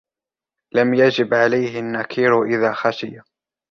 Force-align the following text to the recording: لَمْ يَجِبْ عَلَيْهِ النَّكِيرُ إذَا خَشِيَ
لَمْ 0.73 0.93
يَجِبْ 0.93 1.33
عَلَيْهِ 1.33 1.79
النَّكِيرُ 1.79 2.43
إذَا 2.43 2.73
خَشِيَ 2.73 3.21